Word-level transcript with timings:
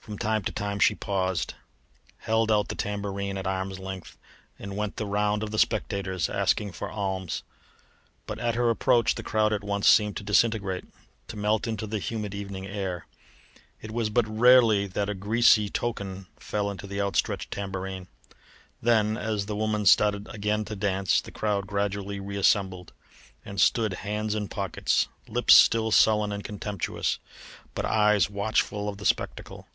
From 0.00 0.18
time 0.18 0.42
to 0.42 0.50
time 0.50 0.80
she 0.80 0.96
paused, 0.96 1.54
held 2.16 2.50
out 2.50 2.66
the 2.66 2.74
tambourine 2.74 3.38
at 3.38 3.46
arm's 3.46 3.78
length, 3.78 4.16
and 4.58 4.76
went 4.76 4.96
the 4.96 5.06
round 5.06 5.44
of 5.44 5.52
the 5.52 5.58
spectators, 5.58 6.28
asking 6.28 6.72
for 6.72 6.90
alms. 6.90 7.44
But 8.26 8.40
at 8.40 8.56
her 8.56 8.70
approach 8.70 9.14
the 9.14 9.22
crowd 9.22 9.52
at 9.52 9.62
once 9.62 9.86
seemed 9.88 10.16
to 10.16 10.24
disintegrate, 10.24 10.84
to 11.28 11.36
melt 11.36 11.68
into 11.68 11.86
the 11.86 12.00
humid 12.00 12.34
evening 12.34 12.66
air; 12.66 13.06
it 13.80 13.92
was 13.92 14.10
but 14.10 14.26
rarely 14.26 14.88
that 14.88 15.08
a 15.08 15.14
greasy 15.14 15.68
token 15.68 16.26
fell 16.40 16.68
into 16.72 16.88
the 16.88 17.00
outstretched 17.00 17.52
tambourine. 17.52 18.08
Then 18.82 19.16
as 19.16 19.46
the 19.46 19.54
woman 19.54 19.86
started 19.86 20.26
again 20.34 20.64
to 20.64 20.74
dance 20.74 21.20
the 21.20 21.30
crowd 21.30 21.68
gradually 21.68 22.18
reassembled, 22.18 22.92
and 23.44 23.60
stood, 23.60 23.92
hands 23.94 24.34
in 24.34 24.48
pockets, 24.48 25.06
lips 25.28 25.54
still 25.54 25.92
sullen 25.92 26.32
and 26.32 26.42
contemptuous, 26.42 27.20
but 27.76 27.84
eyes 27.86 28.28
watchful 28.28 28.88
of 28.88 28.98
the 28.98 29.06
spectacle. 29.06 29.68